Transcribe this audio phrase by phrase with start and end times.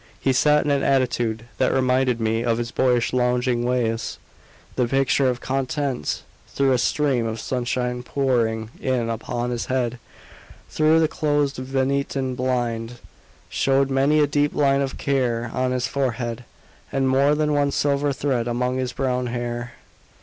[0.19, 4.17] He sat in an attitude that reminded me of his boyish lounging ways;
[4.75, 6.23] the picture of content;
[6.55, 9.99] though a stream of sunshine pouring in upon his head,
[10.71, 12.95] through the closed Venetian blind,
[13.47, 16.45] showed many a deep line of care on his forehead,
[16.91, 19.73] and more than one silver thread among his brown hair.